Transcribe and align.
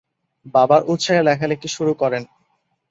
বাবার 0.55 0.81
উৎসাহে 0.87 1.21
লেখালেখি 1.23 1.67
শুরু 1.67 1.93
করেন। 1.93 2.23